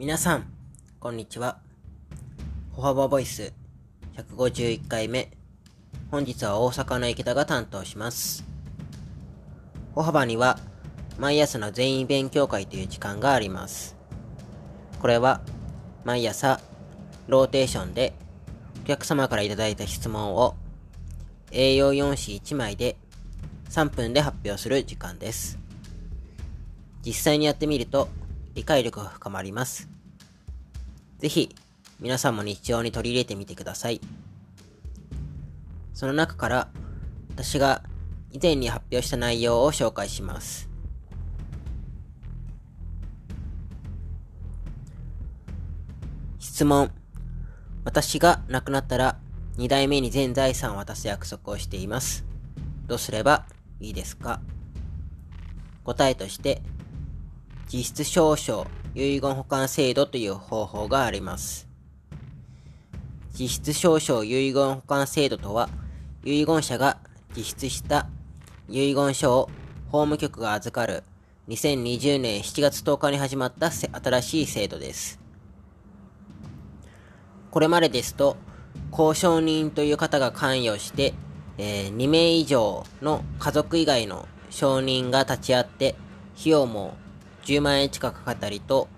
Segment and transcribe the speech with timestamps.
[0.00, 0.46] 皆さん、
[0.98, 1.58] こんにちは。
[2.72, 3.52] 歩幅ボイス
[4.16, 5.30] 151回目。
[6.10, 8.42] 本日は大阪の池田が担当します。
[9.94, 10.58] 歩幅には、
[11.18, 13.94] 毎朝の全員勉強会という時間があります。
[15.00, 15.42] これは、
[16.06, 16.62] 毎朝、
[17.28, 18.14] ローテーションで、
[18.82, 20.56] お客様からいただいた質問を、
[21.50, 22.96] A4 用紙1枚で
[23.68, 25.58] 3分で発表する時間です。
[27.04, 28.08] 実際にやってみると
[28.54, 29.88] 理解力が深まります。
[31.18, 31.54] ぜひ
[32.00, 34.00] 皆さんも日常に取り入れてみてください。
[35.92, 36.68] その中から
[37.34, 37.82] 私が
[38.32, 40.68] 以前に発表した内容を紹介します。
[46.38, 46.90] 質問。
[47.84, 49.18] 私が亡くなったら
[49.56, 52.24] 2代目に全財産を渡す約束をしています。
[52.86, 53.46] どうすれば
[53.78, 54.40] いいですか？
[55.84, 56.62] 答えとして、
[57.72, 61.68] 実質証書遺言保管制度という方法があります。
[63.32, 65.68] 実質証書遺言保管制度とは、
[66.24, 66.96] 遺言者が
[67.36, 68.08] 実質した
[68.68, 69.50] 遺言書を
[69.86, 71.04] 法務局が預かる
[71.48, 75.20] 2020年7月10日に始まった新しい制度です。
[77.52, 78.36] これまでですと、
[78.90, 81.14] 交渉人という方が関与して、
[81.56, 85.94] えー2名以上の家族以外の証人が立ち会って、
[86.36, 86.96] 費用も
[87.44, 88.88] 10万円近くかかったりと、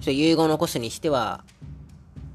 [0.00, 1.44] ちょ遺言を残すにしては、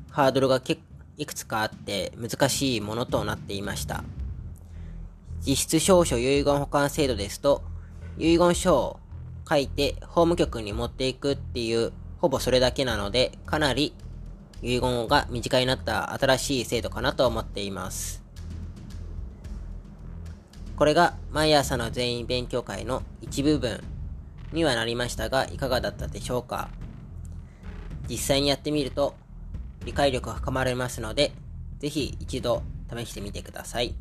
[0.10, 0.80] ハードルがけ
[1.18, 4.04] いくつかあって難しいものとなっていました。
[5.46, 7.64] 実質証書遺言保管制度ですと、
[8.18, 9.00] 遺言書を
[9.50, 13.94] 書いて法務局に持っていくっていう、ほぼそれだけなので、かなり
[14.62, 18.24] 遺言が身近になった新しい制度かなと思っています。
[20.76, 23.84] これが毎朝の全員勉強会の一部分
[24.54, 26.70] にはなりましたが、いかがだったでしょうか？
[28.10, 29.16] 実際にやってみると
[29.86, 31.34] 理解力が深まりますので、
[31.80, 33.96] ぜひ一度試してみてください。